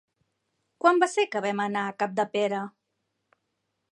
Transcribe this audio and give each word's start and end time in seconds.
Quan 0.85 1.01
va 1.03 1.09
ser 1.11 1.25
que 1.35 1.41
vam 1.47 1.61
anar 1.67 1.85
a 1.89 1.93
Capdepera? 2.05 2.65